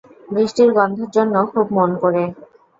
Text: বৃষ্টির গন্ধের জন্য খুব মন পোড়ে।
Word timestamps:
বৃষ্টির 0.31 0.69
গন্ধের 0.73 1.09
জন্য 1.11 1.35
খুব 1.51 1.65
মন 1.77 1.89
পোড়ে। 2.01 2.23